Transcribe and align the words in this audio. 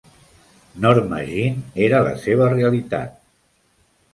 Norma 0.85 1.19
Jean 1.27 1.61
era 1.89 2.01
la 2.09 2.15
seva 2.25 2.49
realitat. 2.55 3.13